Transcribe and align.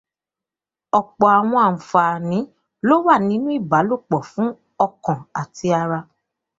Ọ̀pọ̀ 0.99 1.29
àwọn 1.39 1.63
ànfààní 1.69 2.39
ló 2.87 2.95
wà 3.05 3.15
nínú 3.27 3.47
ìbálọ̀pọ̀ 3.59 4.21
fún 4.31 4.49
ọkàn 4.85 5.19
àti 5.41 5.67
ara 5.81 5.99